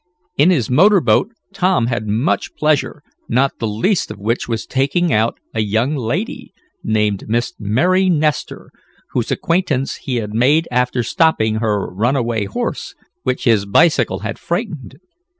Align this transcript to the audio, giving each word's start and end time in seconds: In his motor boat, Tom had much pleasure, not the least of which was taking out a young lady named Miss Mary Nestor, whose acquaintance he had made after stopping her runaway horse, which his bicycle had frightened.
In 0.35 0.49
his 0.49 0.67
motor 0.67 0.99
boat, 0.99 1.29
Tom 1.53 1.85
had 1.85 2.07
much 2.07 2.55
pleasure, 2.55 3.03
not 3.29 3.59
the 3.59 3.67
least 3.67 4.09
of 4.09 4.17
which 4.17 4.49
was 4.49 4.65
taking 4.65 5.13
out 5.13 5.39
a 5.53 5.59
young 5.59 5.95
lady 5.95 6.55
named 6.83 7.25
Miss 7.27 7.53
Mary 7.59 8.09
Nestor, 8.09 8.71
whose 9.11 9.29
acquaintance 9.29 9.97
he 9.97 10.15
had 10.15 10.33
made 10.33 10.67
after 10.71 11.03
stopping 11.03 11.57
her 11.57 11.85
runaway 11.85 12.45
horse, 12.45 12.95
which 13.21 13.43
his 13.43 13.67
bicycle 13.67 14.21
had 14.21 14.39
frightened. 14.39 14.95